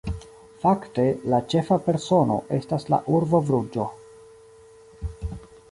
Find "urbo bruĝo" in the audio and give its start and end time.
3.19-3.87